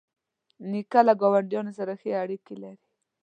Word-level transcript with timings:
نیکه 0.71 0.99
له 1.07 1.13
ګاونډیانو 1.21 1.71
سره 1.79 1.93
ښې 2.01 2.11
اړیکې 2.23 2.55
لري. 2.63 2.85